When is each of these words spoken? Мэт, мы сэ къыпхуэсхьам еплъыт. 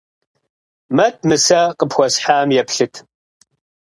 Мэт, 0.95 1.15
мы 1.27 1.35
сэ 1.45 1.59
къыпхуэсхьам 1.77 2.49
еплъыт. 2.61 2.93